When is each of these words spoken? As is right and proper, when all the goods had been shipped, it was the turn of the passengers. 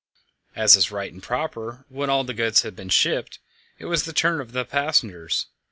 As 0.55 0.75
is 0.75 0.89
right 0.89 1.13
and 1.13 1.21
proper, 1.21 1.85
when 1.87 2.09
all 2.09 2.23
the 2.23 2.33
goods 2.33 2.63
had 2.63 2.75
been 2.75 2.89
shipped, 2.89 3.37
it 3.77 3.85
was 3.85 4.01
the 4.05 4.13
turn 4.13 4.41
of 4.41 4.51
the 4.51 4.65
passengers. 4.65 5.45